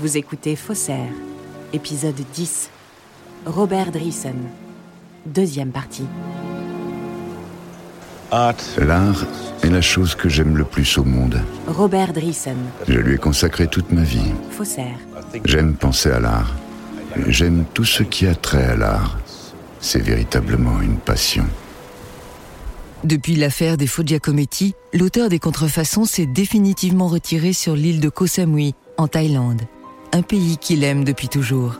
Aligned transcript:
Vous 0.00 0.16
écoutez 0.16 0.54
Faussaire, 0.54 1.10
épisode 1.72 2.20
10. 2.32 2.70
Robert 3.46 3.90
Driessen. 3.90 4.36
Deuxième 5.26 5.72
partie. 5.72 6.06
L'art 8.30 9.24
est 9.64 9.70
la 9.70 9.80
chose 9.80 10.14
que 10.14 10.28
j'aime 10.28 10.56
le 10.56 10.62
plus 10.62 10.98
au 10.98 11.04
monde. 11.04 11.42
Robert 11.66 12.12
Driessen. 12.12 12.58
Je 12.86 13.00
lui 13.00 13.14
ai 13.14 13.18
consacré 13.18 13.66
toute 13.66 13.90
ma 13.90 14.02
vie. 14.02 14.32
Faussaire. 14.52 14.98
J'aime 15.44 15.74
penser 15.74 16.12
à 16.12 16.20
l'art. 16.20 16.54
J'aime 17.26 17.64
tout 17.74 17.84
ce 17.84 18.04
qui 18.04 18.28
a 18.28 18.36
trait 18.36 18.66
à 18.66 18.76
l'art. 18.76 19.18
C'est 19.80 20.02
véritablement 20.02 20.80
une 20.80 20.98
passion. 20.98 21.46
Depuis 23.02 23.34
l'affaire 23.34 23.76
des 23.76 23.88
faux 23.88 24.04
Giacometti, 24.04 24.74
l'auteur 24.94 25.28
des 25.28 25.40
contrefaçons 25.40 26.04
s'est 26.04 26.26
définitivement 26.26 27.08
retiré 27.08 27.52
sur 27.52 27.74
l'île 27.74 27.98
de 27.98 28.08
Koh 28.08 28.28
Samui, 28.28 28.76
en 28.96 29.08
Thaïlande, 29.08 29.62
un 30.12 30.22
pays 30.22 30.58
qu'il 30.58 30.84
aime 30.84 31.04
depuis 31.04 31.28
toujours. 31.28 31.78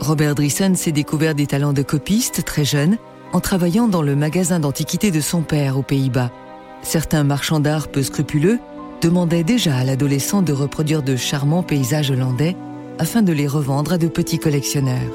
Robert 0.00 0.34
Driessen 0.34 0.74
s'est 0.74 0.92
découvert 0.92 1.34
des 1.34 1.46
talents 1.46 1.72
de 1.72 1.82
copiste 1.82 2.44
très 2.44 2.64
jeune 2.64 2.98
en 3.32 3.40
travaillant 3.40 3.88
dans 3.88 4.02
le 4.02 4.16
magasin 4.16 4.60
d'antiquités 4.60 5.10
de 5.10 5.20
son 5.20 5.42
père 5.42 5.78
aux 5.78 5.82
Pays-Bas. 5.82 6.30
Certains 6.82 7.24
marchands 7.24 7.60
d'art 7.60 7.88
peu 7.88 8.02
scrupuleux 8.02 8.58
demandaient 9.00 9.44
déjà 9.44 9.76
à 9.76 9.84
l'adolescent 9.84 10.42
de 10.42 10.52
reproduire 10.52 11.02
de 11.02 11.16
charmants 11.16 11.62
paysages 11.62 12.10
hollandais 12.10 12.56
afin 12.98 13.22
de 13.22 13.32
les 13.32 13.46
revendre 13.46 13.92
à 13.92 13.98
de 13.98 14.08
petits 14.08 14.38
collectionneurs. 14.38 15.12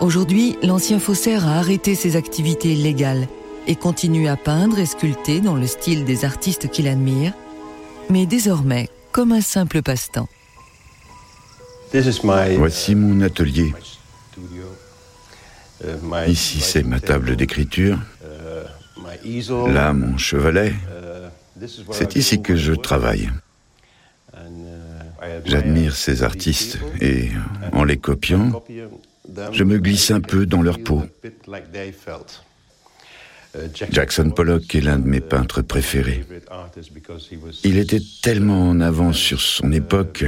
Aujourd'hui, 0.00 0.56
l'ancien 0.62 0.98
faussaire 0.98 1.46
a 1.46 1.58
arrêté 1.58 1.94
ses 1.94 2.16
activités 2.16 2.74
légales 2.74 3.28
et 3.66 3.76
continue 3.76 4.28
à 4.28 4.36
peindre 4.36 4.78
et 4.78 4.86
sculpter 4.86 5.40
dans 5.40 5.56
le 5.56 5.66
style 5.66 6.04
des 6.04 6.24
artistes 6.24 6.70
qu'il 6.70 6.88
admire, 6.88 7.32
mais 8.08 8.24
désormais 8.24 8.88
comme 9.12 9.32
un 9.32 9.42
simple 9.42 9.82
passe-temps. 9.82 10.28
Voici 11.92 12.94
mon 12.94 13.20
atelier. 13.20 13.72
Ici, 16.26 16.60
c'est 16.60 16.82
ma 16.82 17.00
table 17.00 17.36
d'écriture. 17.36 17.98
Là, 19.68 19.92
mon 19.92 20.16
chevalet. 20.16 20.74
C'est 21.92 22.16
ici 22.16 22.42
que 22.42 22.56
je 22.56 22.72
travaille. 22.72 23.30
J'admire 25.44 25.96
ces 25.96 26.22
artistes 26.22 26.78
et 27.00 27.30
en 27.72 27.84
les 27.84 27.98
copiant, 27.98 28.62
je 29.52 29.64
me 29.64 29.78
glisse 29.78 30.10
un 30.10 30.20
peu 30.20 30.46
dans 30.46 30.62
leur 30.62 30.78
peau. 30.78 31.02
Jackson 33.90 34.30
Pollock 34.30 34.74
est 34.74 34.80
l'un 34.80 34.98
de 34.98 35.06
mes 35.06 35.20
peintres 35.20 35.62
préférés. 35.62 36.24
Il 37.64 37.78
était 37.78 38.02
tellement 38.22 38.68
en 38.68 38.80
avance 38.80 39.16
sur 39.16 39.40
son 39.40 39.72
époque. 39.72 40.24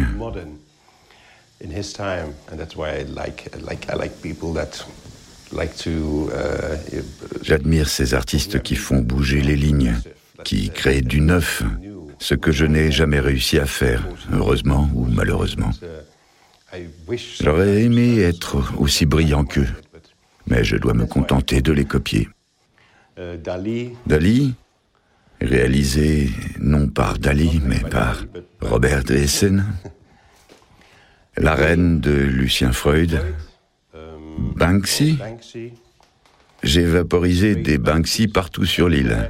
J'admire 7.42 7.88
ces 7.88 8.14
artistes 8.14 8.62
qui 8.62 8.74
font 8.74 9.00
bouger 9.00 9.42
les 9.42 9.56
lignes, 9.56 9.94
qui 10.44 10.70
créent 10.70 11.02
du 11.02 11.20
neuf, 11.20 11.62
ce 12.18 12.34
que 12.34 12.52
je 12.52 12.64
n'ai 12.64 12.90
jamais 12.90 13.20
réussi 13.20 13.58
à 13.58 13.66
faire, 13.66 14.08
heureusement 14.32 14.90
ou 14.94 15.06
malheureusement. 15.06 15.70
J'aurais 17.40 17.82
aimé 17.82 18.20
être 18.20 18.72
aussi 18.78 19.06
brillant 19.06 19.44
qu'eux, 19.44 19.68
mais 20.46 20.64
je 20.64 20.76
dois 20.76 20.94
me 20.94 21.06
contenter 21.06 21.60
de 21.60 21.72
les 21.72 21.84
copier. 21.84 22.28
Dali, 23.16 24.54
réalisé 25.40 26.30
non 26.58 26.88
par 26.88 27.18
Dali, 27.18 27.60
mais 27.64 27.80
par 27.80 28.24
Robert 28.60 29.04
Dreesen. 29.04 29.64
La 31.36 31.54
reine 31.54 32.00
de 32.00 32.12
Lucien 32.12 32.72
Freud. 32.72 33.20
Banksy. 34.56 35.18
J'ai 36.62 36.84
vaporisé 36.84 37.56
des 37.56 37.78
Banksy 37.78 38.28
partout 38.28 38.66
sur 38.66 38.88
l'île. 38.88 39.28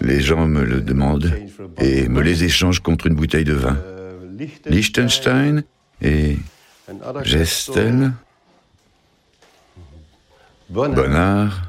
Les 0.00 0.20
gens 0.20 0.46
me 0.46 0.62
le 0.62 0.80
demandent 0.80 1.32
et 1.78 2.08
me 2.08 2.20
les 2.20 2.44
échangent 2.44 2.80
contre 2.80 3.06
une 3.06 3.14
bouteille 3.14 3.44
de 3.44 3.54
vin. 3.54 3.78
Liechtenstein 4.66 5.64
et 6.00 6.36
Gestel. 7.22 8.12
Bonnard. 10.68 11.62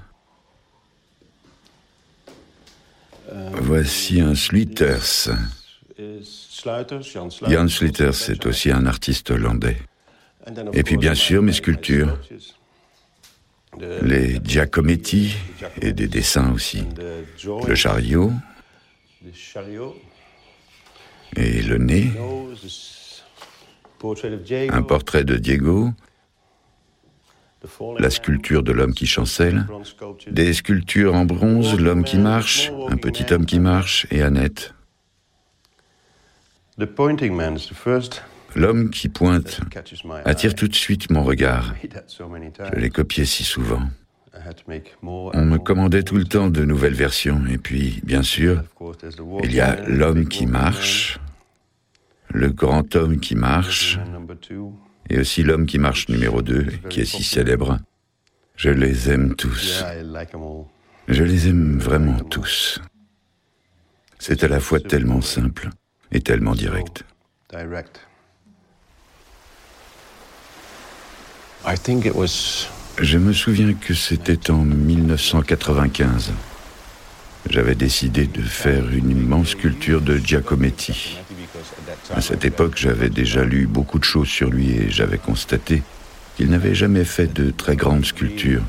Voici 3.54 4.22
un 4.22 4.36
Sluters. 4.36 5.30
Jan 7.48 7.68
Sluters 7.68 8.30
est 8.30 8.46
aussi 8.46 8.72
un 8.72 8.86
artiste 8.86 9.32
hollandais. 9.32 9.78
Et 10.74 10.84
puis 10.84 10.98
bien 10.98 11.16
sûr 11.16 11.42
mes 11.42 11.54
sculptures. 11.54 12.18
Les 14.02 14.40
Giacometti 14.44 15.36
et 15.82 15.94
des 15.94 16.08
dessins 16.08 16.52
aussi. 16.54 16.84
Le 17.68 17.76
chariot. 17.76 18.32
Et 21.36 21.62
le 21.62 21.78
nez. 21.78 22.12
Un 24.70 24.84
portrait 24.84 25.24
de 25.24 25.38
Diego 25.38 25.94
la 27.98 28.10
sculpture 28.10 28.64
de 28.64 28.72
l'homme 28.72 28.94
qui 28.94 29.08
chancelle, 29.08 29.66
des 30.30 30.54
sculptures 30.54 31.16
en 31.16 31.26
bronze, 31.26 31.80
l'homme 31.80 32.04
qui 32.04 32.18
marche, 32.18 32.72
un 32.90 32.98
petit 32.98 33.32
homme 33.32 33.46
qui 33.46 33.60
marche 33.60 34.06
et 34.12 34.22
Annette. 34.22 34.74
L'homme 38.56 38.90
qui 38.90 39.10
pointe 39.10 39.62
attire 40.26 40.56
tout 40.56 40.68
de 40.68 40.76
suite 40.76 41.12
mon 41.12 41.24
regard. 41.24 41.76
Je 42.74 42.80
l'ai 42.80 42.90
copié 42.90 43.26
si 43.26 43.44
souvent. 43.44 43.82
On 45.04 45.46
me 45.46 45.58
commandait 45.58 46.02
tout 46.02 46.18
le 46.18 46.24
temps 46.24 46.50
de 46.50 46.66
nouvelles 46.66 46.96
versions. 46.96 47.46
Et 47.48 47.60
puis, 47.60 48.02
bien 48.04 48.24
sûr, 48.24 48.64
il 49.44 49.54
y 49.54 49.62
a 49.62 49.88
l'homme 49.88 50.28
qui 50.28 50.48
marche, 50.48 51.20
le 52.30 52.50
grand 52.50 52.96
homme 52.96 53.20
qui 53.20 53.36
marche, 53.36 54.00
et 55.10 55.20
aussi 55.20 55.44
l'homme 55.44 55.68
qui 55.68 55.78
marche 55.78 56.10
numéro 56.10 56.42
2, 56.42 56.66
qui 56.90 57.02
est 57.02 57.06
si 57.06 57.24
célèbre. 57.24 57.78
Je 58.56 58.72
les 58.72 59.12
aime 59.12 59.36
tous. 59.36 59.84
Je 61.08 61.24
les 61.24 61.50
aime 61.50 61.78
vraiment 61.78 62.20
tous. 62.20 62.82
C'est 64.18 64.44
à 64.44 64.48
la 64.48 64.60
fois 64.60 64.80
tellement 64.80 65.22
simple 65.22 65.70
et 66.14 66.22
tellement 66.22 66.56
direct. 66.56 67.04
Je 73.02 73.18
me 73.18 73.34
souviens 73.34 73.74
que 73.74 73.94
c'était 73.94 74.52
en 74.52 74.64
1995. 74.64 76.32
J'avais 77.50 77.76
décidé 77.76 78.28
de 78.28 78.42
faire 78.42 78.90
une 78.90 79.12
immense 79.12 79.50
sculpture 79.50 80.02
de 80.02 80.18
Giacometti. 80.18 81.18
À 82.14 82.22
cette 82.22 82.46
époque, 82.46 82.74
j'avais 82.78 83.10
déjà 83.10 83.44
lu 83.44 83.68
beaucoup 83.68 84.00
de 84.00 84.04
choses 84.04 84.28
sur 84.28 84.50
lui 84.50 84.72
et 84.72 84.90
j'avais 84.90 85.18
constaté 85.18 85.84
qu'il 86.36 86.50
n'avait 86.50 86.76
jamais 86.76 87.04
fait 87.04 87.28
de 87.28 87.52
très 87.52 87.76
grandes 87.76 88.06
sculptures, 88.06 88.64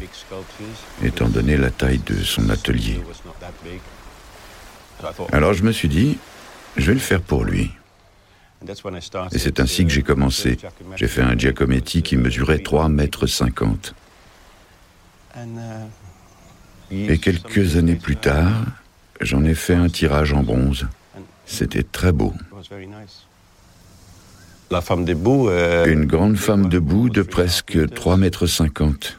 étant 1.02 1.28
donné 1.28 1.56
la 1.56 1.70
taille 1.70 2.00
de 2.04 2.22
son 2.22 2.50
atelier. 2.50 3.00
Alors 5.32 5.54
je 5.54 5.62
me 5.62 5.72
suis 5.72 5.88
dit, 5.88 6.18
je 6.76 6.86
vais 6.86 6.94
le 6.94 7.00
faire 7.00 7.20
pour 7.20 7.44
lui. 7.44 7.70
Et 9.32 9.38
c'est 9.38 9.60
ainsi 9.60 9.84
que 9.84 9.90
j'ai 9.90 10.02
commencé. 10.02 10.56
J'ai 10.96 11.08
fait 11.08 11.20
un 11.20 11.36
Giacometti 11.36 12.02
qui 12.02 12.16
mesurait 12.16 12.58
3 12.58 12.88
mètres 12.88 13.26
50. 13.26 13.94
Et 16.90 17.18
quelques 17.18 17.76
années 17.76 17.96
plus 17.96 18.16
tard, 18.16 18.64
j'en 19.20 19.44
ai 19.44 19.54
fait 19.54 19.74
un 19.74 19.88
tirage 19.88 20.32
en 20.32 20.42
bronze. 20.42 20.86
C'était 21.46 21.82
très 21.82 22.12
beau. 22.12 22.32
La 24.70 24.80
femme 24.80 25.04
debout. 25.04 25.50
Une 25.86 26.06
grande 26.06 26.36
femme 26.36 26.68
debout 26.68 27.10
de 27.10 27.22
presque 27.22 27.92
3 27.92 28.16
mètres 28.16 28.46
50. 28.46 29.18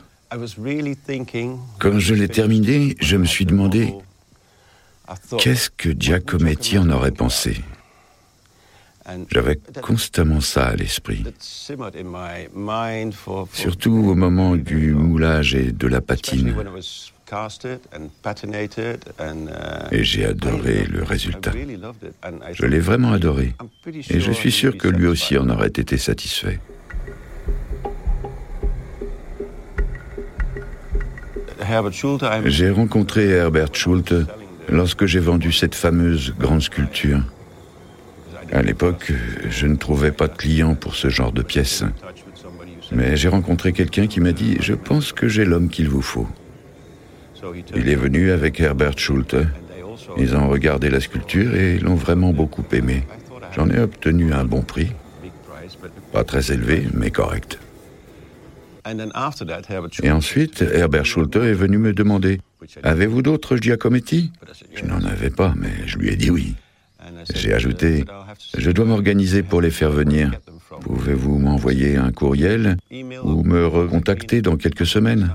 Quand 1.79 1.99
je 1.99 2.13
l'ai 2.15 2.27
terminé, 2.27 2.95
je 2.99 3.15
me 3.15 3.25
suis 3.25 3.45
demandé 3.45 3.93
qu'est-ce 5.37 5.69
que 5.69 5.89
Giacometti 5.97 6.77
en 6.77 6.89
aurait 6.89 7.11
pensé? 7.11 7.61
J'avais 9.29 9.59
constamment 9.83 10.41
ça 10.41 10.67
à 10.67 10.75
l'esprit. 10.75 11.23
Surtout 13.53 13.91
au 13.91 14.15
moment 14.15 14.55
du 14.55 14.93
moulage 14.95 15.53
et 15.53 15.71
de 15.71 15.87
la 15.87 16.01
patine. 16.01 16.55
Et 19.91 20.03
j'ai 20.03 20.25
adoré 20.25 20.85
le 20.85 21.03
résultat. 21.03 21.51
Je 22.53 22.65
l'ai 22.65 22.79
vraiment 22.79 23.11
adoré. 23.11 23.53
Et 24.09 24.19
je 24.19 24.31
suis 24.31 24.51
sûr 24.51 24.75
que 24.77 24.87
lui 24.87 25.05
aussi 25.05 25.37
en 25.37 25.49
aurait 25.49 25.67
été 25.67 25.97
satisfait. 25.97 26.59
J'ai 32.45 32.69
rencontré 32.69 33.29
Herbert 33.29 33.73
Schulte 33.73 34.15
lorsque 34.69 35.05
j'ai 35.05 35.19
vendu 35.19 35.51
cette 35.51 35.75
fameuse 35.75 36.33
grande 36.39 36.61
sculpture. 36.61 37.21
À 38.51 38.61
l'époque, 38.61 39.11
je 39.49 39.67
ne 39.67 39.75
trouvais 39.75 40.11
pas 40.11 40.27
de 40.27 40.35
clients 40.35 40.75
pour 40.75 40.95
ce 40.95 41.09
genre 41.09 41.31
de 41.31 41.41
pièces. 41.41 41.83
Mais 42.91 43.15
j'ai 43.17 43.29
rencontré 43.29 43.73
quelqu'un 43.73 44.07
qui 44.07 44.19
m'a 44.19 44.31
dit 44.31 44.57
Je 44.59 44.73
pense 44.73 45.11
que 45.11 45.27
j'ai 45.27 45.45
l'homme 45.45 45.69
qu'il 45.69 45.89
vous 45.89 46.03
faut. 46.03 46.27
Il 47.75 47.89
est 47.89 47.95
venu 47.95 48.31
avec 48.31 48.59
Herbert 48.59 48.97
Schulte. 48.97 49.37
Ils 50.17 50.35
ont 50.35 50.47
regardé 50.49 50.89
la 50.89 50.99
sculpture 50.99 51.55
et 51.55 51.79
l'ont 51.79 51.95
vraiment 51.95 52.31
beaucoup 52.31 52.65
aimé. 52.71 53.03
J'en 53.55 53.69
ai 53.69 53.79
obtenu 53.79 54.33
un 54.33 54.45
bon 54.45 54.61
prix. 54.61 54.91
Pas 56.11 56.23
très 56.23 56.51
élevé, 56.51 56.87
mais 56.93 57.11
correct. 57.11 57.59
Et 60.03 60.11
ensuite, 60.11 60.61
Herbert 60.61 61.05
Schulte 61.05 61.37
est 61.37 61.53
venu 61.53 61.77
me 61.77 61.93
demander 61.93 62.39
Avez-vous 62.83 63.21
d'autres 63.21 63.57
Giacometti? 63.57 64.31
Je 64.73 64.85
n'en 64.85 65.03
avais 65.03 65.29
pas, 65.29 65.53
mais 65.57 65.71
je 65.85 65.97
lui 65.97 66.09
ai 66.09 66.15
dit 66.15 66.29
oui. 66.29 66.55
J'ai 67.33 67.53
ajouté 67.53 68.05
Je 68.57 68.71
dois 68.71 68.85
m'organiser 68.85 69.43
pour 69.43 69.61
les 69.61 69.71
faire 69.71 69.91
venir. 69.91 70.31
Pouvez-vous 70.81 71.37
m'envoyer 71.37 71.97
un 71.97 72.11
courriel 72.11 72.77
ou 73.23 73.43
me 73.43 73.65
recontacter 73.65 74.41
dans 74.41 74.57
quelques 74.57 74.85
semaines? 74.85 75.31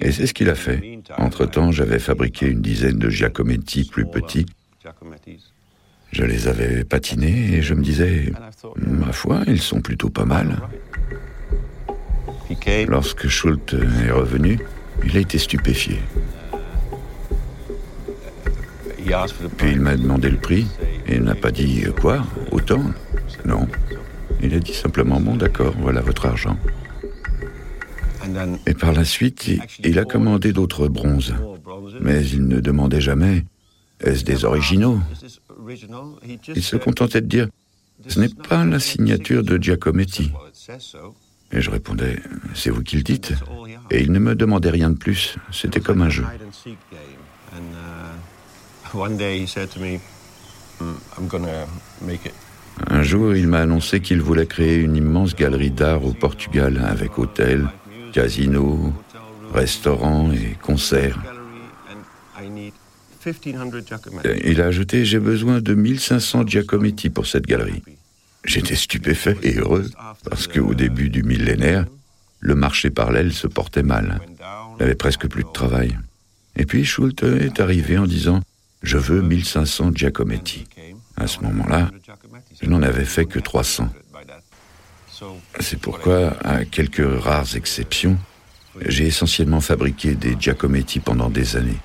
Et 0.00 0.10
c'est 0.10 0.26
ce 0.26 0.34
qu'il 0.34 0.50
a 0.50 0.54
fait. 0.54 1.00
Entre-temps, 1.16 1.70
j'avais 1.70 1.98
fabriqué 1.98 2.46
une 2.46 2.62
dizaine 2.62 2.98
de 2.98 3.10
Giacometti 3.10 3.84
plus 3.84 4.06
petits. 4.06 4.46
Je 6.10 6.24
les 6.24 6.48
avais 6.48 6.84
patinés 6.84 7.54
et 7.54 7.62
je 7.62 7.74
me 7.74 7.82
disais, 7.82 8.32
ma 8.76 9.12
foi, 9.12 9.42
ils 9.46 9.60
sont 9.60 9.80
plutôt 9.80 10.08
pas 10.08 10.24
mal. 10.24 10.58
Lorsque 12.86 13.28
Schultz 13.28 13.74
est 13.74 14.10
revenu, 14.10 14.58
il 15.04 15.16
a 15.16 15.20
été 15.20 15.38
stupéfié. 15.38 16.00
Puis 19.56 19.72
il 19.72 19.80
m'a 19.80 19.96
demandé 19.96 20.28
le 20.28 20.36
prix 20.36 20.66
et 21.06 21.14
il 21.16 21.22
n'a 21.22 21.34
pas 21.34 21.50
dit 21.50 21.84
quoi 22.00 22.24
Autant 22.52 22.82
Non. 23.44 23.66
Il 24.42 24.54
a 24.54 24.60
dit 24.60 24.74
simplement 24.74 25.20
bon 25.20 25.36
d'accord, 25.36 25.74
voilà 25.78 26.00
votre 26.00 26.26
argent. 26.26 26.56
Et 28.66 28.74
par 28.74 28.92
la 28.92 29.04
suite, 29.04 29.50
il 29.82 29.98
a 29.98 30.04
commandé 30.04 30.52
d'autres 30.52 30.88
bronzes. 30.88 31.34
Mais 32.00 32.24
il 32.26 32.46
ne 32.46 32.60
demandait 32.60 33.00
jamais 33.00 33.44
est-ce 34.00 34.24
des 34.24 34.44
originaux? 34.44 35.00
Il 36.54 36.62
se 36.62 36.76
contentait 36.76 37.20
de 37.20 37.26
dire 37.26 37.48
ce 38.06 38.20
n'est 38.20 38.28
pas 38.28 38.64
la 38.64 38.78
signature 38.78 39.42
de 39.42 39.56
Giacometti. 39.56 40.30
Et 41.52 41.60
je 41.60 41.70
répondais 41.70 42.20
c'est 42.54 42.70
vous 42.70 42.82
qui 42.82 42.96
le 42.96 43.02
dites. 43.02 43.32
Et 43.90 44.02
il 44.02 44.12
ne 44.12 44.18
me 44.18 44.34
demandait 44.34 44.70
rien 44.70 44.90
de 44.90 44.96
plus. 44.96 45.36
C'était 45.50 45.80
comme 45.80 46.02
un 46.02 46.10
jeu. 46.10 46.24
Un 52.86 53.02
jour, 53.02 53.34
il 53.34 53.48
m'a 53.48 53.60
annoncé 53.60 54.00
qu'il 54.00 54.20
voulait 54.20 54.46
créer 54.46 54.76
une 54.76 54.96
immense 54.96 55.34
galerie 55.34 55.70
d'art 55.70 56.04
au 56.04 56.12
Portugal 56.12 56.84
avec 56.86 57.18
hôtel, 57.18 57.66
casino, 58.12 58.92
restaurant 59.52 60.30
et 60.32 60.56
concerts. 60.62 61.18
Il 64.44 64.60
a 64.60 64.66
ajouté 64.66 65.04
J'ai 65.04 65.18
besoin 65.18 65.60
de 65.60 65.74
1500 65.74 66.46
Giacometti 66.46 67.10
pour 67.10 67.26
cette 67.26 67.46
galerie. 67.46 67.82
J'étais 68.44 68.76
stupéfait 68.76 69.36
et 69.42 69.54
heureux 69.56 69.90
parce 70.28 70.46
qu'au 70.46 70.74
début 70.74 71.10
du 71.10 71.22
millénaire, 71.22 71.86
le 72.40 72.54
marché 72.54 72.90
parallèle 72.90 73.32
se 73.32 73.46
portait 73.46 73.82
mal. 73.82 74.20
Il 74.78 74.84
avait 74.84 74.94
presque 74.94 75.26
plus 75.28 75.44
de 75.44 75.52
travail. 75.52 75.98
Et 76.56 76.66
puis 76.66 76.84
Schultz 76.84 77.22
est 77.22 77.60
arrivé 77.60 77.98
en 77.98 78.06
disant 78.06 78.40
Je 78.82 78.98
veux 78.98 79.22
1500 79.22 79.92
Giacometti. 79.94 80.66
À 81.16 81.26
ce 81.26 81.40
moment-là, 81.40 81.90
je 82.60 82.68
n'en 82.68 82.82
avais 82.82 83.04
fait 83.04 83.26
que 83.26 83.38
300. 83.38 83.88
C'est 85.58 85.80
pourquoi, 85.80 86.36
à 86.44 86.64
quelques 86.64 87.22
rares 87.22 87.56
exceptions, 87.56 88.18
j'ai 88.86 89.06
essentiellement 89.06 89.60
fabriqué 89.60 90.14
des 90.14 90.36
Giacometti 90.38 91.00
pendant 91.00 91.28
des 91.28 91.56
années. 91.56 91.78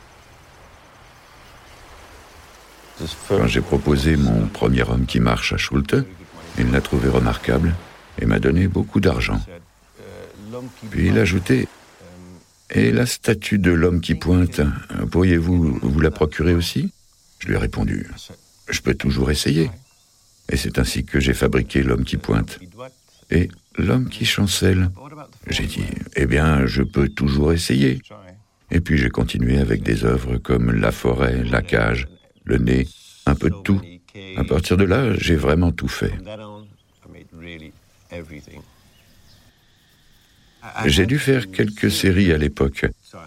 Quand 3.27 3.47
j'ai 3.47 3.61
proposé 3.61 4.15
mon 4.17 4.47
premier 4.47 4.83
homme 4.83 5.07
qui 5.07 5.19
marche 5.19 5.53
à 5.53 5.57
Schulte, 5.57 5.95
il 6.57 6.71
l'a 6.71 6.81
trouvé 6.81 7.09
remarquable 7.09 7.75
et 8.21 8.25
m'a 8.25 8.39
donné 8.39 8.67
beaucoup 8.67 8.99
d'argent. 8.99 9.41
Puis 10.91 11.07
il 11.07 11.17
a 11.17 11.21
ajouté 11.21 11.67
Et 12.69 12.91
la 12.91 13.05
statue 13.05 13.59
de 13.59 13.71
l'homme 13.71 14.01
qui 14.01 14.15
pointe, 14.15 14.61
pourriez-vous 15.11 15.79
vous 15.81 15.99
la 15.99 16.11
procurer 16.11 16.53
aussi? 16.53 16.91
Je 17.39 17.47
lui 17.47 17.55
ai 17.55 17.57
répondu 17.57 18.07
Je 18.69 18.81
peux 18.81 18.93
toujours 18.93 19.31
essayer. 19.31 19.69
Et 20.51 20.57
c'est 20.57 20.77
ainsi 20.79 21.05
que 21.05 21.19
j'ai 21.19 21.33
fabriqué 21.33 21.83
l'homme 21.83 22.03
qui 22.03 22.17
pointe. 22.17 22.59
Et 23.31 23.49
l'homme 23.77 24.09
qui 24.09 24.25
chancelle 24.25 24.89
J'ai 25.47 25.65
dit 25.65 25.85
Eh 26.15 26.25
bien, 26.25 26.65
je 26.65 26.83
peux 26.83 27.09
toujours 27.09 27.53
essayer. 27.53 28.01
Et 28.71 28.79
puis 28.79 28.97
j'ai 28.97 29.09
continué 29.09 29.59
avec 29.59 29.83
des 29.83 30.03
œuvres 30.03 30.37
comme 30.37 30.71
La 30.71 30.91
forêt, 30.91 31.43
La 31.43 31.61
cage, 31.61 32.07
Le 32.43 32.57
nez, 32.57 32.87
un 33.25 33.35
peu 33.35 33.49
de 33.49 33.61
tout. 33.63 33.81
À 34.35 34.43
partir 34.43 34.77
de 34.77 34.83
là, 34.83 35.13
j'ai 35.17 35.35
vraiment 35.35 35.71
tout 35.71 35.87
fait. 35.87 36.13
J'ai 40.85 41.05
dû 41.05 41.19
faire 41.19 41.51
quelques 41.51 41.91
séries 41.91 42.31
à 42.31 42.37
l'époque. 42.37 42.85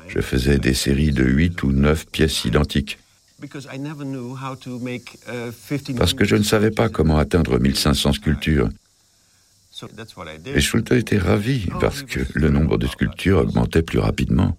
Je 0.09 0.21
faisais 0.21 0.59
des 0.59 0.75
séries 0.75 1.13
de 1.13 1.25
8 1.25 1.63
ou 1.63 1.73
9 1.73 2.07
pièces 2.07 2.45
identiques. 2.45 2.99
Parce 5.99 6.15
que 6.15 6.25
je 6.25 6.37
ne 6.37 6.43
savais 6.43 6.71
pas 6.71 6.89
comment 6.89 7.19
atteindre 7.19 7.59
1500 7.59 8.15
sculptures. 8.15 8.71
Et 10.47 10.61
Schulte 10.61 10.93
était 10.93 11.19
ravi 11.19 11.67
parce 11.81 12.03
que 12.03 12.21
le 12.35 12.49
nombre 12.49 12.79
de 12.79 12.87
sculptures 12.87 13.41
augmentait 13.41 13.83
plus 13.83 13.99
rapidement. 13.99 14.57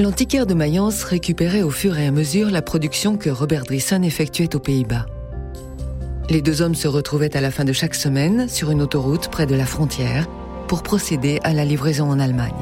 L'antiquaire 0.00 0.46
de 0.46 0.54
Mayence 0.54 1.04
récupérait 1.04 1.60
au 1.62 1.68
fur 1.68 1.98
et 1.98 2.06
à 2.06 2.10
mesure 2.10 2.50
la 2.50 2.62
production 2.62 3.18
que 3.18 3.28
Robert 3.28 3.64
Driessen 3.64 4.02
effectuait 4.02 4.56
aux 4.56 4.58
Pays-Bas. 4.58 5.04
Les 6.30 6.40
deux 6.40 6.62
hommes 6.62 6.74
se 6.74 6.88
retrouvaient 6.88 7.36
à 7.36 7.42
la 7.42 7.50
fin 7.50 7.66
de 7.66 7.74
chaque 7.74 7.94
semaine 7.94 8.48
sur 8.48 8.70
une 8.70 8.80
autoroute 8.80 9.28
près 9.28 9.44
de 9.44 9.54
la 9.54 9.66
frontière 9.66 10.26
pour 10.68 10.82
procéder 10.82 11.38
à 11.44 11.52
la 11.52 11.66
livraison 11.66 12.08
en 12.08 12.18
Allemagne. 12.18 12.54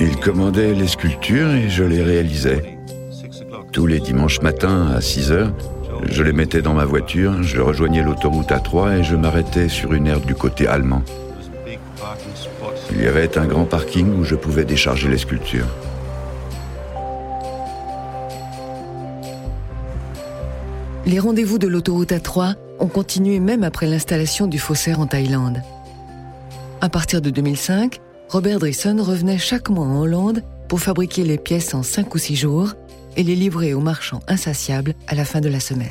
Il 0.00 0.16
commandait 0.16 0.72
les 0.72 0.88
sculptures 0.88 1.50
et 1.50 1.68
je 1.68 1.84
les 1.84 2.02
réalisais. 2.02 2.78
Tous 3.72 3.86
les 3.86 4.00
dimanches 4.00 4.40
matins 4.40 4.88
à 4.96 5.02
6 5.02 5.32
heures, 5.32 5.52
je 6.06 6.22
les 6.22 6.32
mettais 6.32 6.62
dans 6.62 6.72
ma 6.72 6.86
voiture, 6.86 7.42
je 7.42 7.60
rejoignais 7.60 8.02
l'autoroute 8.02 8.48
A3 8.48 9.00
et 9.00 9.02
je 9.02 9.16
m'arrêtais 9.16 9.68
sur 9.68 9.92
une 9.92 10.06
aire 10.06 10.20
du 10.20 10.34
côté 10.34 10.66
allemand. 10.66 11.02
Il 12.92 13.02
y 13.02 13.06
avait 13.06 13.38
un 13.38 13.46
grand 13.46 13.64
parking 13.64 14.18
où 14.18 14.24
je 14.24 14.34
pouvais 14.34 14.64
décharger 14.64 15.08
les 15.08 15.18
sculptures. 15.18 15.68
Les 21.06 21.18
rendez-vous 21.18 21.58
de 21.58 21.66
l'autoroute 21.66 22.12
A3 22.12 22.54
ont 22.78 22.86
continué 22.86 23.40
même 23.40 23.64
après 23.64 23.86
l'installation 23.86 24.46
du 24.46 24.58
faussaire 24.58 25.00
en 25.00 25.06
Thaïlande. 25.06 25.62
À 26.80 26.88
partir 26.88 27.20
de 27.20 27.30
2005, 27.30 28.00
Robert 28.28 28.58
Driessen 28.58 29.00
revenait 29.00 29.38
chaque 29.38 29.70
mois 29.70 29.86
en 29.86 30.00
Hollande 30.00 30.42
pour 30.68 30.80
fabriquer 30.80 31.24
les 31.24 31.38
pièces 31.38 31.74
en 31.74 31.82
5 31.82 32.14
ou 32.14 32.18
6 32.18 32.36
jours 32.36 32.74
et 33.16 33.22
les 33.22 33.34
livrer 33.34 33.74
aux 33.74 33.80
marchands 33.80 34.20
insatiables 34.28 34.94
à 35.08 35.14
la 35.14 35.24
fin 35.24 35.40
de 35.40 35.48
la 35.48 35.60
semaine. 35.60 35.88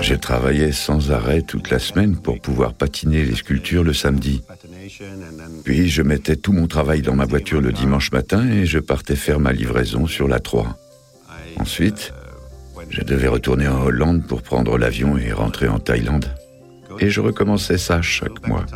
J'ai 0.00 0.18
travaillé 0.18 0.72
sans 0.72 1.10
arrêt 1.10 1.42
toute 1.42 1.70
la 1.70 1.78
semaine 1.78 2.16
pour 2.16 2.40
pouvoir 2.40 2.74
patiner 2.74 3.24
les 3.24 3.34
sculptures 3.34 3.84
le 3.84 3.94
samedi. 3.94 4.42
Puis 5.64 5.88
je 5.88 6.02
mettais 6.02 6.36
tout 6.36 6.52
mon 6.52 6.66
travail 6.66 7.02
dans 7.02 7.14
ma 7.14 7.24
voiture 7.24 7.60
le 7.60 7.72
dimanche 7.72 8.12
matin 8.12 8.46
et 8.48 8.66
je 8.66 8.78
partais 8.78 9.16
faire 9.16 9.40
ma 9.40 9.52
livraison 9.52 10.06
sur 10.06 10.28
la 10.28 10.40
3. 10.40 10.76
Ensuite, 11.58 12.12
je 12.90 13.02
devais 13.02 13.28
retourner 13.28 13.68
en 13.68 13.82
Hollande 13.82 14.26
pour 14.26 14.42
prendre 14.42 14.76
l'avion 14.76 15.16
et 15.16 15.32
rentrer 15.32 15.68
en 15.68 15.78
Thaïlande. 15.78 16.26
Et 17.00 17.10
je 17.10 17.20
recommençais 17.20 17.78
ça 17.78 18.02
chaque 18.02 18.46
mois. 18.46 18.66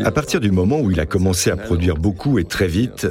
À 0.00 0.10
partir 0.10 0.40
du 0.40 0.50
moment 0.50 0.80
où 0.80 0.90
il 0.90 1.00
a 1.00 1.06
commencé 1.06 1.50
à 1.50 1.56
produire 1.56 1.96
beaucoup 1.96 2.38
et 2.38 2.44
très 2.44 2.68
vite, 2.68 3.06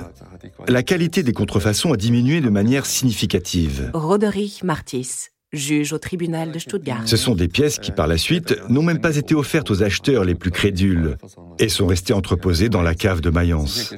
la 0.67 0.83
qualité 0.83 1.23
des 1.23 1.33
contrefaçons 1.33 1.93
a 1.93 1.97
diminué 1.97 2.41
de 2.41 2.49
manière 2.49 2.85
significative. 2.85 3.91
Roderick 3.93 4.63
Martis, 4.63 5.29
juge 5.53 5.93
au 5.93 5.97
tribunal 5.97 6.51
de 6.51 6.59
Stuttgart. 6.59 7.03
Ce 7.05 7.17
sont 7.17 7.35
des 7.35 7.47
pièces 7.47 7.79
qui, 7.79 7.91
par 7.91 8.07
la 8.07 8.17
suite, 8.17 8.57
n'ont 8.69 8.83
même 8.83 8.99
pas 8.99 9.15
été 9.15 9.33
offertes 9.33 9.71
aux 9.71 9.81
acheteurs 9.83 10.25
les 10.25 10.35
plus 10.35 10.51
crédules 10.51 11.17
et 11.59 11.69
sont 11.69 11.87
restées 11.87 12.13
entreposées 12.13 12.69
dans 12.69 12.81
la 12.81 12.95
cave 12.95 13.21
de 13.21 13.29
Mayence. 13.29 13.93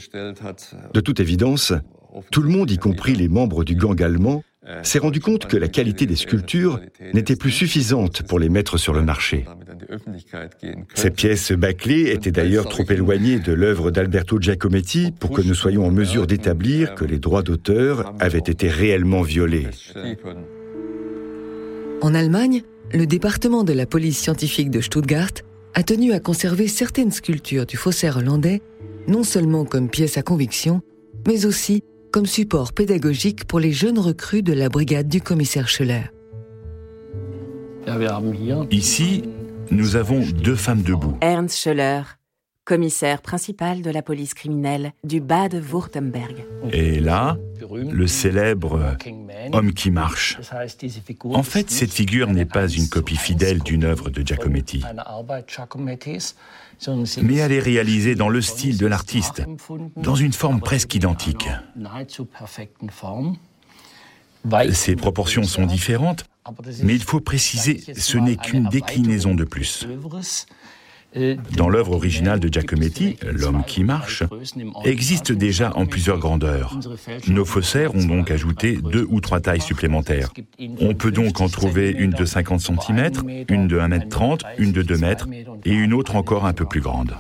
De 0.93 0.99
toute 0.99 1.19
évidence, 1.19 1.73
tout 2.31 2.41
le 2.41 2.49
monde, 2.49 2.71
y 2.71 2.77
compris 2.77 3.15
les 3.15 3.27
membres 3.27 3.63
du 3.63 3.75
gang 3.75 4.01
allemand, 4.01 4.43
s'est 4.83 4.99
rendu 4.99 5.19
compte 5.19 5.47
que 5.47 5.57
la 5.57 5.67
qualité 5.67 6.05
des 6.05 6.15
sculptures 6.15 6.79
n'était 7.13 7.35
plus 7.35 7.51
suffisante 7.51 8.23
pour 8.23 8.39
les 8.39 8.49
mettre 8.49 8.77
sur 8.77 8.93
le 8.93 9.01
marché. 9.01 9.45
Ces 10.93 11.09
pièces 11.09 11.51
bâclées 11.51 12.11
étaient 12.11 12.31
d'ailleurs 12.31 12.67
trop 12.67 12.83
éloignées 12.89 13.39
de 13.39 13.53
l'œuvre 13.53 13.91
d'Alberto 13.91 14.39
Giacometti 14.39 15.11
pour 15.11 15.31
que 15.31 15.41
nous 15.41 15.55
soyons 15.55 15.85
en 15.85 15.91
mesure 15.91 16.27
d'établir 16.27 16.95
que 16.95 17.05
les 17.05 17.19
droits 17.19 17.41
d'auteur 17.41 18.13
avaient 18.19 18.37
été 18.37 18.69
réellement 18.69 19.21
violés. 19.21 19.67
En 22.01 22.13
Allemagne, 22.13 22.61
le 22.93 23.05
département 23.05 23.63
de 23.63 23.73
la 23.73 23.85
police 23.85 24.19
scientifique 24.19 24.71
de 24.71 24.81
Stuttgart 24.81 25.31
a 25.73 25.83
tenu 25.83 26.13
à 26.13 26.19
conserver 26.19 26.67
certaines 26.67 27.11
sculptures 27.11 27.65
du 27.65 27.77
faussaire 27.77 28.17
hollandais, 28.17 28.61
non 29.07 29.23
seulement 29.23 29.65
comme 29.65 29.89
pièces 29.89 30.17
à 30.17 30.21
conviction, 30.21 30.81
mais 31.27 31.45
aussi 31.45 31.83
comme 32.11 32.25
support 32.25 32.73
pédagogique 32.73 33.45
pour 33.45 33.59
les 33.59 33.71
jeunes 33.71 33.99
recrues 33.99 34.41
de 34.41 34.53
la 34.53 34.69
brigade 34.69 35.07
du 35.07 35.21
commissaire 35.21 35.67
Scheller. 35.67 36.11
Ici, 38.71 39.23
nous 39.71 39.95
avons 39.95 40.19
deux 40.19 40.55
femmes 40.55 40.81
debout. 40.81 41.17
Ernst 41.21 41.57
Scheller, 41.57 42.01
commissaire 42.65 43.21
principal 43.21 43.81
de 43.81 43.89
la 43.89 44.01
police 44.01 44.33
criminelle 44.33 44.93
du 45.03 45.21
Bade-Württemberg. 45.21 46.45
Et 46.71 46.99
là, 46.99 47.37
le 47.71 48.07
célèbre 48.07 48.95
homme 49.51 49.73
qui 49.73 49.91
marche. 49.91 50.37
En 51.23 51.43
fait, 51.43 51.69
cette 51.69 51.91
figure 51.91 52.29
n'est 52.29 52.45
pas 52.45 52.67
une 52.67 52.87
copie 52.89 53.17
fidèle 53.17 53.59
d'une 53.59 53.83
œuvre 53.83 54.09
de 54.09 54.21
Giacometti, 54.21 54.83
mais 57.21 57.35
elle 57.35 57.51
est 57.51 57.59
réalisée 57.59 58.15
dans 58.15 58.29
le 58.29 58.41
style 58.41 58.77
de 58.77 58.87
l'artiste, 58.87 59.43
dans 59.97 60.15
une 60.15 60.33
forme 60.33 60.59
presque 60.61 60.93
identique. 60.95 61.49
Ses 64.71 64.95
proportions 64.95 65.43
sont 65.43 65.65
différentes, 65.65 66.25
mais 66.83 66.95
il 66.95 67.03
faut 67.03 67.19
préciser, 67.19 67.81
ce 67.95 68.17
n'est 68.17 68.37
qu'une 68.37 68.69
déclinaison 68.69 69.35
de 69.35 69.43
plus. 69.43 69.87
Dans 71.57 71.69
l'œuvre 71.69 71.93
originale 71.93 72.39
de 72.39 72.47
Giacometti, 72.49 73.17
L'homme 73.23 73.63
qui 73.65 73.83
marche 73.83 74.23
existe 74.85 75.31
déjà 75.31 75.75
en 75.75 75.87
plusieurs 75.87 76.19
grandeurs. 76.19 76.77
Nos 77.27 77.45
faussaires 77.45 77.95
ont 77.95 78.05
donc 78.05 78.29
ajouté 78.29 78.77
deux 78.77 79.07
ou 79.09 79.19
trois 79.19 79.39
tailles 79.39 79.61
supplémentaires. 79.61 80.31
On 80.79 80.93
peut 80.93 81.11
donc 81.11 81.41
en 81.41 81.49
trouver 81.49 81.89
une 81.89 82.11
de 82.11 82.25
50 82.25 82.61
cm, 82.61 83.11
une 83.49 83.67
de 83.67 83.79
1 83.79 83.91
m 83.91 84.07
30, 84.07 84.43
une 84.59 84.71
de 84.71 84.83
2 84.83 84.97
mètres 84.97 85.27
et 85.65 85.73
une 85.73 85.93
autre 85.93 86.15
encore 86.15 86.45
un 86.45 86.53
peu 86.53 86.65
plus 86.65 86.81
grande. 86.81 87.15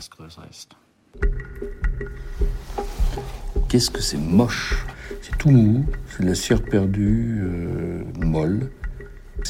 Qu'est-ce 3.69 3.89
que 3.89 4.01
c'est 4.01 4.17
moche 4.17 4.85
C'est 5.21 5.37
tout 5.37 5.49
mou, 5.49 5.85
c'est 6.09 6.23
de 6.23 6.27
la 6.27 6.35
cire 6.35 6.63
perdue, 6.63 7.39
euh, 7.41 8.03
molle. 8.19 8.69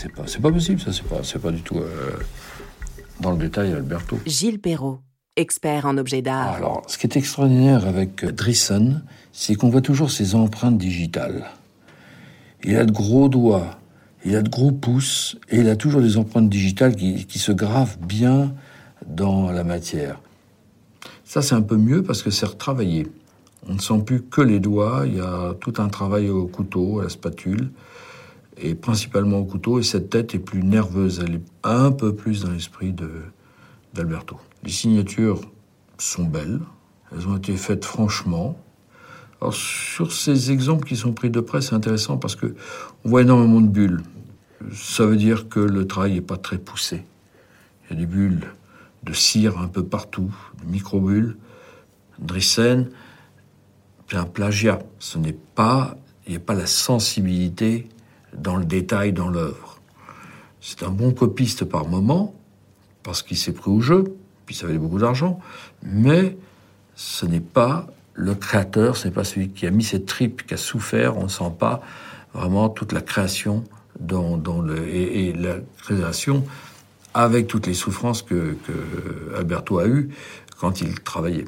C'est 0.01 0.13
pas, 0.13 0.23
pas 0.23 0.51
possible, 0.53 0.79
ça, 0.79 0.93
c'est 0.93 1.03
pas, 1.03 1.39
pas 1.41 1.51
du 1.51 1.61
tout. 1.61 1.75
Euh, 1.75 2.11
dans 3.19 3.31
le 3.31 3.37
détail, 3.37 3.73
Alberto. 3.73 4.17
Gilles 4.25 4.61
Perrault, 4.61 4.99
expert 5.35 5.85
en 5.85 5.97
objets 5.97 6.21
d'art. 6.21 6.53
Alors, 6.53 6.83
ce 6.87 6.97
qui 6.97 7.05
est 7.05 7.17
extraordinaire 7.17 7.85
avec 7.85 8.23
Driessen, 8.23 9.03
c'est 9.33 9.55
qu'on 9.55 9.67
voit 9.67 9.81
toujours 9.81 10.09
ses 10.09 10.35
empreintes 10.35 10.77
digitales. 10.77 11.47
Il 12.63 12.77
a 12.77 12.85
de 12.85 12.93
gros 12.93 13.27
doigts, 13.27 13.77
il 14.23 14.37
a 14.37 14.41
de 14.41 14.47
gros 14.47 14.71
pouces, 14.71 15.37
et 15.49 15.57
il 15.57 15.67
a 15.67 15.75
toujours 15.75 15.99
des 15.99 16.15
empreintes 16.15 16.49
digitales 16.49 16.95
qui, 16.95 17.25
qui 17.25 17.39
se 17.39 17.51
gravent 17.51 17.97
bien 17.97 18.53
dans 19.05 19.51
la 19.51 19.65
matière. 19.65 20.21
Ça, 21.25 21.41
c'est 21.41 21.55
un 21.55 21.61
peu 21.61 21.75
mieux 21.75 22.03
parce 22.03 22.23
que 22.23 22.31
c'est 22.31 22.45
retravaillé. 22.45 23.05
On 23.67 23.73
ne 23.73 23.79
sent 23.79 24.01
plus 24.05 24.21
que 24.21 24.39
les 24.39 24.61
doigts, 24.61 25.03
il 25.05 25.17
y 25.17 25.19
a 25.19 25.55
tout 25.59 25.73
un 25.79 25.89
travail 25.89 26.29
au 26.29 26.47
couteau, 26.47 27.01
à 27.01 27.03
la 27.03 27.09
spatule 27.09 27.69
et 28.61 28.75
principalement 28.75 29.39
au 29.39 29.45
couteau, 29.45 29.79
et 29.79 29.83
cette 29.83 30.09
tête 30.09 30.35
est 30.35 30.39
plus 30.39 30.63
nerveuse, 30.63 31.23
elle 31.25 31.35
est 31.35 31.41
un 31.63 31.91
peu 31.91 32.13
plus 32.13 32.43
dans 32.43 32.51
l'esprit 32.51 32.93
d'Alberto. 33.93 34.37
Les 34.63 34.71
signatures 34.71 35.41
sont 35.97 36.25
belles, 36.25 36.59
elles 37.11 37.27
ont 37.27 37.37
été 37.37 37.55
faites 37.55 37.85
franchement. 37.85 38.59
Alors 39.41 39.53
sur 39.53 40.11
ces 40.11 40.51
exemples 40.51 40.87
qui 40.87 40.95
sont 40.95 41.13
pris 41.13 41.29
de 41.29 41.39
près, 41.39 41.61
c'est 41.61 41.75
intéressant 41.75 42.17
parce 42.17 42.35
que 42.35 42.55
on 43.05 43.09
voit 43.09 43.21
énormément 43.21 43.61
de 43.61 43.67
bulles. 43.67 44.01
Ça 44.73 45.05
veut 45.05 45.15
dire 45.15 45.47
que 45.47 45.61
le 45.61 45.87
travail 45.87 46.15
n'est 46.15 46.21
pas 46.21 46.37
très 46.37 46.57
poussé. 46.57 47.03
Il 47.85 47.93
y 47.93 47.97
a 47.97 47.99
des 48.01 48.05
bulles 48.05 48.47
de 49.03 49.13
cire 49.13 49.57
un 49.57 49.67
peu 49.67 49.83
partout, 49.83 50.33
de 50.61 50.69
micro-bulles. 50.69 51.37
Drissen, 52.19 52.89
c'est 54.09 54.17
un 54.17 54.25
plagiat. 54.25 54.79
Ce 54.99 55.17
n'est 55.17 55.37
pas, 55.55 55.95
il 56.27 56.31
n'y 56.31 56.37
a 56.37 56.41
pas 56.41 56.53
la 56.53 56.65
sensibilité 56.65 57.87
dans 58.37 58.57
le 58.57 58.65
détail, 58.65 59.13
dans 59.13 59.29
l'œuvre. 59.29 59.79
C'est 60.61 60.83
un 60.83 60.89
bon 60.89 61.11
copiste 61.11 61.65
par 61.65 61.87
moment, 61.87 62.35
parce 63.03 63.23
qu'il 63.23 63.37
s'est 63.37 63.53
pris 63.53 63.71
au 63.71 63.81
jeu, 63.81 64.15
puis 64.45 64.55
ça 64.55 64.67
valait 64.67 64.79
beaucoup 64.79 64.99
d'argent, 64.99 65.39
mais 65.83 66.37
ce 66.95 67.25
n'est 67.25 67.39
pas 67.39 67.87
le 68.13 68.35
créateur, 68.35 68.97
ce 68.97 69.07
n'est 69.07 69.13
pas 69.13 69.23
celui 69.23 69.49
qui 69.49 69.65
a 69.65 69.71
mis 69.71 69.83
cette 69.83 70.05
tripe, 70.05 70.45
qui 70.45 70.53
a 70.53 70.57
souffert, 70.57 71.17
on 71.17 71.23
ne 71.23 71.29
sent 71.29 71.51
pas 71.57 71.81
vraiment 72.33 72.69
toute 72.69 72.91
la 72.91 73.01
création 73.01 73.63
et, 74.01 75.33
la 75.33 75.55
création 75.77 76.45
avec 77.13 77.47
toutes 77.47 77.67
les 77.67 77.73
souffrances 77.73 78.21
que 78.21 78.57
Alberto 79.37 79.79
a 79.79 79.87
eues 79.87 80.09
quand 80.59 80.81
il 80.81 80.99
travaillait. 80.99 81.45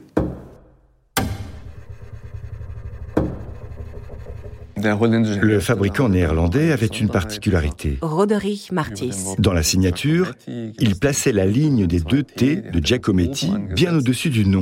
Le 4.84 5.60
fabricant 5.60 6.10
néerlandais 6.10 6.72
avait 6.72 6.86
une 6.88 7.10
particularité. 7.10 7.98
Roderick 8.02 8.72
Martis. 8.72 9.36
Dans 9.40 9.54
la 9.54 9.64
signature, 9.64 10.34
il 10.48 10.96
plaçait 11.00 11.32
la 11.32 11.46
ligne 11.46 11.88
des 11.88 12.00
deux 12.00 12.24
T 12.24 12.58
de 12.58 12.80
Giacometti 12.84 13.52
bien 13.76 13.96
au-dessus 13.96 14.30
du 14.30 14.46
nom, 14.46 14.62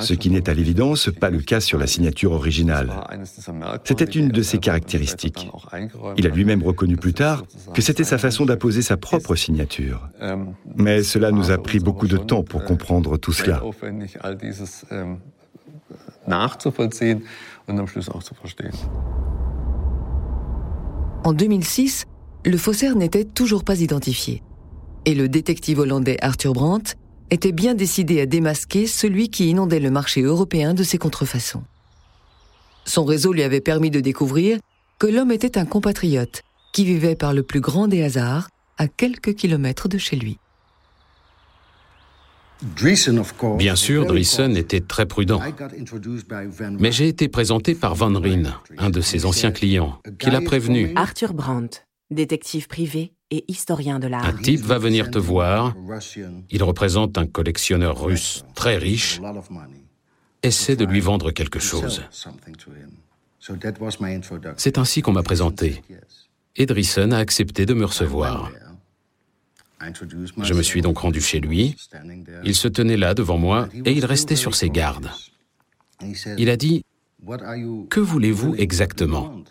ce 0.00 0.14
qui 0.14 0.30
n'est 0.30 0.48
à 0.48 0.54
l'évidence 0.54 1.10
pas 1.20 1.30
le 1.30 1.40
cas 1.40 1.60
sur 1.60 1.78
la 1.78 1.86
signature 1.86 2.32
originale. 2.32 2.90
C'était 3.84 4.04
une 4.04 4.28
de 4.28 4.42
ses 4.42 4.58
caractéristiques. 4.58 5.48
Il 6.16 6.26
a 6.26 6.30
lui-même 6.30 6.62
reconnu 6.62 6.96
plus 6.96 7.14
tard 7.14 7.44
que 7.74 7.82
c'était 7.82 8.04
sa 8.04 8.18
façon 8.18 8.44
d'apposer 8.46 8.82
sa 8.82 8.96
propre 8.96 9.34
signature. 9.34 10.08
Mais 10.76 11.02
cela 11.02 11.30
nous 11.30 11.50
a 11.50 11.58
pris 11.58 11.80
beaucoup 11.80 12.08
de 12.08 12.16
temps 12.16 12.42
pour 12.42 12.64
comprendre 12.64 13.16
tout 13.16 13.32
cela. 13.32 13.62
En 21.24 21.32
2006, 21.32 22.04
le 22.44 22.56
faussaire 22.56 22.96
n'était 22.96 23.24
toujours 23.24 23.64
pas 23.64 23.80
identifié. 23.80 24.42
Et 25.04 25.14
le 25.14 25.28
détective 25.28 25.78
hollandais 25.78 26.16
Arthur 26.20 26.52
Brandt 26.52 26.94
était 27.30 27.52
bien 27.52 27.74
décidé 27.74 28.20
à 28.20 28.26
démasquer 28.26 28.86
celui 28.86 29.28
qui 29.28 29.48
inondait 29.48 29.80
le 29.80 29.90
marché 29.90 30.22
européen 30.22 30.74
de 30.74 30.82
ses 30.82 30.98
contrefaçons. 30.98 31.62
Son 32.84 33.04
réseau 33.04 33.32
lui 33.32 33.42
avait 33.42 33.60
permis 33.60 33.90
de 33.90 34.00
découvrir 34.00 34.58
que 34.98 35.06
l'homme 35.06 35.32
était 35.32 35.56
un 35.58 35.64
compatriote 35.64 36.42
qui 36.72 36.84
vivait 36.84 37.16
par 37.16 37.32
le 37.32 37.42
plus 37.42 37.60
grand 37.60 37.88
des 37.88 38.02
hasards 38.02 38.48
à 38.76 38.88
quelques 38.88 39.34
kilomètres 39.34 39.88
de 39.88 39.98
chez 39.98 40.16
lui. 40.16 40.38
Bien 43.58 43.76
sûr, 43.76 44.06
Driessen 44.06 44.56
était 44.56 44.80
très 44.80 45.06
prudent. 45.06 45.40
Mais 46.78 46.92
j'ai 46.92 47.08
été 47.08 47.28
présenté 47.28 47.74
par 47.74 47.94
Van 47.94 48.18
Ryn, 48.18 48.54
un 48.78 48.90
de 48.90 49.00
ses 49.00 49.26
anciens 49.26 49.50
clients, 49.50 49.98
qui 50.18 50.30
l'a 50.30 50.40
prévenu. 50.40 50.92
Arthur 50.94 51.34
Brandt, 51.34 51.84
détective 52.10 52.68
privé 52.68 53.12
et 53.30 53.44
historien 53.48 53.98
de 53.98 54.06
l'art. 54.06 54.24
Un 54.24 54.34
type 54.34 54.60
va 54.60 54.78
venir 54.78 55.10
te 55.10 55.18
voir. 55.18 55.74
Il 56.50 56.62
représente 56.62 57.18
un 57.18 57.26
collectionneur 57.26 58.00
russe 58.00 58.44
très 58.54 58.76
riche. 58.76 59.20
Essaie 60.42 60.76
de 60.76 60.84
lui 60.84 61.00
vendre 61.00 61.30
quelque 61.30 61.58
chose. 61.58 62.02
C'est 64.56 64.78
ainsi 64.78 65.02
qu'on 65.02 65.12
m'a 65.12 65.22
présenté. 65.22 65.82
Et 66.54 66.66
Driessen 66.66 67.12
a 67.12 67.18
accepté 67.18 67.66
de 67.66 67.74
me 67.74 67.84
recevoir. 67.84 68.52
Je 70.42 70.54
me 70.54 70.62
suis 70.62 70.82
donc 70.82 70.98
rendu 70.98 71.20
chez 71.20 71.40
lui. 71.40 71.76
Il 72.44 72.54
se 72.54 72.68
tenait 72.68 72.96
là 72.96 73.14
devant 73.14 73.38
moi 73.38 73.68
et 73.84 73.92
il 73.92 74.04
restait 74.04 74.36
sur 74.36 74.54
ses 74.54 74.70
gardes. 74.70 75.10
Il 76.38 76.50
a 76.50 76.56
dit 76.56 76.84
Que 77.90 78.00
voulez-vous 78.00 78.54
exactement? 78.56 79.42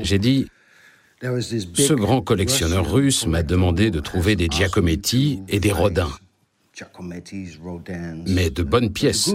J'ai 0.00 0.18
dit 0.18 0.48
Ce 1.22 1.92
grand 1.94 2.22
collectionneur 2.22 2.90
russe 2.90 3.26
m'a 3.26 3.42
demandé 3.42 3.90
de 3.90 4.00
trouver 4.00 4.36
des 4.36 4.48
Giacometti 4.48 5.42
et 5.48 5.60
des 5.60 5.72
Rodin. 5.72 6.10
Mais 8.26 8.50
de 8.50 8.62
bonnes 8.62 8.92
pièces, 8.92 9.34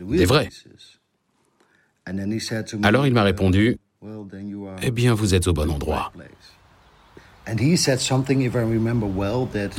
des 0.00 0.24
vraies. 0.24 0.48
Alors 2.82 3.06
il 3.06 3.12
m'a 3.12 3.22
répondu 3.22 3.78
Eh 4.82 4.90
bien, 4.90 5.14
vous 5.14 5.34
êtes 5.34 5.46
au 5.46 5.52
bon 5.52 5.70
endroit. 5.70 6.12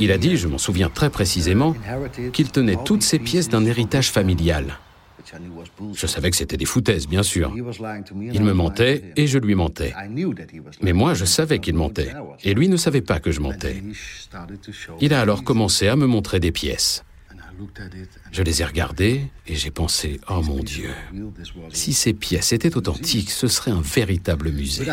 Il 0.00 0.12
a 0.12 0.18
dit, 0.18 0.36
je 0.36 0.48
m'en 0.48 0.58
souviens 0.58 0.88
très 0.88 1.10
précisément, 1.10 1.74
qu'il 2.32 2.50
tenait 2.50 2.78
toutes 2.84 3.02
ces 3.02 3.18
pièces 3.18 3.48
d'un 3.48 3.64
héritage 3.64 4.10
familial. 4.10 4.78
Je 5.94 6.06
savais 6.06 6.30
que 6.30 6.36
c'était 6.36 6.56
des 6.56 6.64
foutaises, 6.64 7.08
bien 7.08 7.22
sûr. 7.22 7.54
Il 8.32 8.42
me 8.42 8.52
mentait 8.52 9.12
et 9.16 9.26
je 9.26 9.38
lui 9.38 9.54
mentais. 9.54 9.94
Mais 10.82 10.92
moi, 10.92 11.14
je 11.14 11.24
savais 11.24 11.58
qu'il 11.58 11.74
mentait. 11.74 12.12
Et 12.44 12.54
lui 12.54 12.68
ne 12.68 12.76
savait 12.76 13.00
pas 13.00 13.20
que 13.20 13.30
je 13.30 13.40
mentais. 13.40 13.82
Il 15.00 15.14
a 15.14 15.20
alors 15.20 15.44
commencé 15.44 15.88
à 15.88 15.96
me 15.96 16.06
montrer 16.06 16.40
des 16.40 16.52
pièces. 16.52 17.04
Je 18.32 18.42
les 18.42 18.62
ai 18.62 18.64
regardées 18.64 19.26
et 19.46 19.54
j'ai 19.54 19.70
pensé, 19.70 20.20
oh 20.28 20.42
mon 20.42 20.62
Dieu, 20.62 20.90
si 21.70 21.92
ces 21.92 22.12
pièces 22.12 22.52
étaient 22.52 22.76
authentiques, 22.76 23.30
ce 23.30 23.46
serait 23.46 23.70
un 23.70 23.82
véritable 23.82 24.50
musée. 24.50 24.88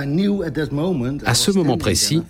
À 1.26 1.34
ce 1.34 1.52
moment 1.52 1.78
précis, 1.78 2.22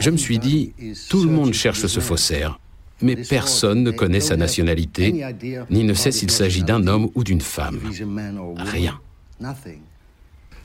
je 0.00 0.10
me 0.10 0.16
suis 0.16 0.38
dit, 0.38 0.72
tout 1.08 1.22
le 1.24 1.30
monde 1.30 1.52
cherche 1.52 1.86
ce 1.86 2.00
faussaire 2.00 2.58
mais 3.02 3.16
personne 3.16 3.82
ne 3.82 3.90
connaît 3.90 4.20
sa 4.20 4.36
nationalité, 4.36 5.24
ni 5.70 5.84
ne 5.84 5.94
sait 5.94 6.12
s'il 6.12 6.30
s'agit 6.30 6.62
d'un 6.62 6.86
homme 6.86 7.08
ou 7.14 7.24
d'une 7.24 7.40
femme. 7.40 7.80
Rien. 8.56 9.00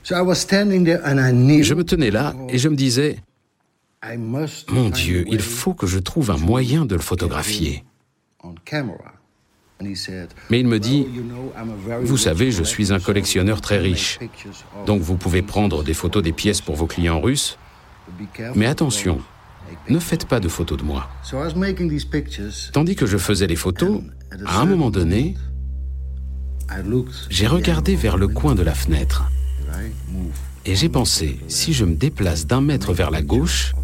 Je 0.04 0.14
me 1.74 1.82
tenais 1.82 2.10
là 2.10 2.34
et 2.48 2.58
je 2.58 2.68
me 2.68 2.76
disais, 2.76 3.16
mon 4.68 4.90
Dieu, 4.90 5.24
il 5.28 5.40
faut 5.40 5.74
que 5.74 5.86
je 5.86 5.98
trouve 5.98 6.30
un 6.30 6.36
moyen 6.36 6.84
de 6.86 6.94
le 6.94 7.00
photographier. 7.00 7.84
Mais 10.50 10.60
il 10.60 10.66
me 10.66 10.78
dit, 10.78 11.06
vous 12.02 12.16
savez, 12.16 12.50
je 12.50 12.62
suis 12.62 12.92
un 12.92 13.00
collectionneur 13.00 13.60
très 13.60 13.78
riche, 13.78 14.18
donc 14.86 15.02
vous 15.02 15.16
pouvez 15.16 15.42
prendre 15.42 15.82
des 15.82 15.92
photos 15.94 16.22
des 16.22 16.32
pièces 16.32 16.60
pour 16.60 16.76
vos 16.76 16.86
clients 16.86 17.20
russes, 17.20 17.58
mais 18.54 18.66
attention, 18.66 19.20
ne 19.88 19.98
faites 19.98 20.26
pas 20.26 20.40
de 20.40 20.48
photos 20.48 20.78
de 20.78 20.82
moi. 20.84 21.08
Tandis 22.72 22.96
que 22.96 23.06
je 23.06 23.18
faisais 23.18 23.46
les 23.46 23.56
photos, 23.56 24.02
à 24.44 24.60
un 24.60 24.66
moment 24.66 24.90
donné, 24.90 25.34
j'ai 27.30 27.46
regardé 27.46 27.96
vers 27.96 28.16
le 28.16 28.28
coin 28.28 28.54
de 28.54 28.62
la 28.62 28.74
fenêtre. 28.74 29.30
Et 30.64 30.74
j'ai 30.74 30.88
pensé, 30.88 31.38
si 31.46 31.72
je 31.72 31.84
me 31.84 31.94
déplace 31.94 32.46
d'un 32.46 32.60
mètre 32.60 32.92
vers 32.92 33.10
la 33.10 33.22
gauche, 33.22 33.74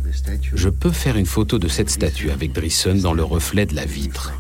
je 0.54 0.68
peux 0.68 0.90
faire 0.90 1.16
une 1.16 1.26
photo 1.26 1.58
de 1.58 1.68
cette 1.68 1.90
statue 1.90 2.30
avec 2.30 2.52
Brisson 2.52 2.96
dans 2.96 3.12
le 3.14 3.22
reflet 3.22 3.66
de 3.66 3.74
la 3.74 3.84
vitre. 3.84 4.32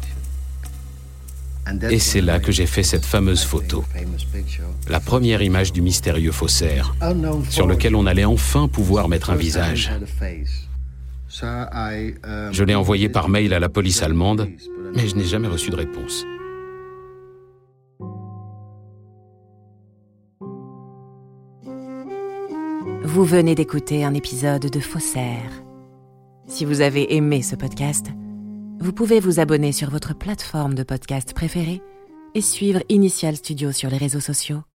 Et 1.90 1.98
c'est 1.98 2.20
là 2.20 2.40
que 2.40 2.50
j'ai 2.50 2.66
fait 2.66 2.82
cette 2.82 3.04
fameuse 3.04 3.44
photo, 3.44 3.84
la 4.88 5.00
première 5.00 5.42
image 5.42 5.72
du 5.72 5.80
mystérieux 5.80 6.32
faussaire, 6.32 6.94
sur 7.48 7.66
lequel 7.66 7.94
on 7.94 8.06
allait 8.06 8.24
enfin 8.24 8.68
pouvoir 8.68 9.08
mettre 9.08 9.30
un 9.30 9.36
visage. 9.36 9.90
Je 11.30 12.64
l'ai 12.64 12.74
envoyé 12.74 13.08
par 13.08 13.28
mail 13.28 13.54
à 13.54 13.60
la 13.60 13.68
police 13.68 14.02
allemande, 14.02 14.48
mais 14.94 15.06
je 15.06 15.16
n'ai 15.16 15.24
jamais 15.24 15.48
reçu 15.48 15.70
de 15.70 15.76
réponse. 15.76 16.24
Vous 23.04 23.24
venez 23.24 23.54
d'écouter 23.54 24.04
un 24.04 24.14
épisode 24.14 24.70
de 24.70 24.80
Faussaire. 24.80 25.62
Si 26.46 26.64
vous 26.64 26.80
avez 26.80 27.14
aimé 27.14 27.42
ce 27.42 27.56
podcast, 27.56 28.06
vous 28.82 28.92
pouvez 28.92 29.20
vous 29.20 29.38
abonner 29.38 29.70
sur 29.70 29.90
votre 29.90 30.12
plateforme 30.12 30.74
de 30.74 30.82
podcast 30.82 31.34
préférée 31.34 31.80
et 32.34 32.40
suivre 32.40 32.82
Initial 32.88 33.36
Studio 33.36 33.70
sur 33.70 33.88
les 33.88 33.96
réseaux 33.96 34.18
sociaux. 34.18 34.62